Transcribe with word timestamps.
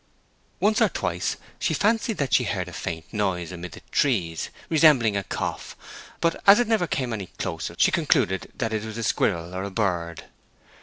Once 0.59 0.81
or 0.81 0.89
twice 0.89 1.35
she 1.59 1.75
fancied 1.75 2.17
that 2.17 2.33
she 2.33 2.45
heard 2.45 2.67
a 2.67 2.73
faint 2.73 3.05
noise 3.13 3.51
amid 3.51 3.73
the 3.73 3.83
trees, 3.91 4.49
resembling 4.67 5.15
a 5.15 5.23
cough; 5.23 5.75
but 6.19 6.41
as 6.47 6.59
it 6.59 6.67
never 6.67 6.87
came 6.87 7.13
any 7.13 7.29
nearer 7.45 7.59
she 7.77 7.91
concluded 7.91 8.51
that 8.55 8.73
it 8.73 8.83
was 8.83 8.97
a 8.97 9.03
squirrel 9.03 9.53
or 9.53 9.61
a 9.61 9.69
bird. 9.69 10.23